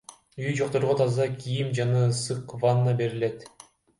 Үйү 0.43 0.53
жокторго 0.59 0.95
таза 1.01 1.27
кийим 1.43 1.69
жана 1.81 2.01
ысык 2.13 2.57
ванна 2.65 2.97
берилет. 3.03 3.45